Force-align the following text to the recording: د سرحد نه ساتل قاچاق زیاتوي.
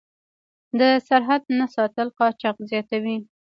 د 0.79 0.81
سرحد 1.07 1.43
نه 1.59 1.65
ساتل 1.75 2.07
قاچاق 2.17 2.57
زیاتوي. 2.69 3.17